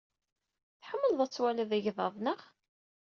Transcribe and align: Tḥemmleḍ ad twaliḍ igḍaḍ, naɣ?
Tḥemmleḍ 0.81 1.19
ad 1.21 1.31
twaliḍ 1.31 1.71
igḍaḍ, 1.73 2.15
naɣ? 2.19 2.41